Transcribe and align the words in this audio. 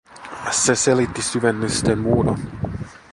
Se 0.51 0.75
selitti 0.75 1.21
syvennysten 1.21 1.99
muodon. 1.99 2.39